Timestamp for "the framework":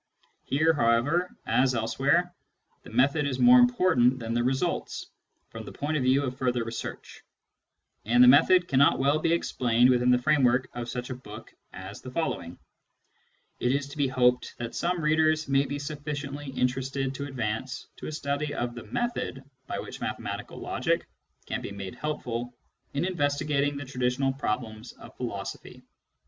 10.09-10.67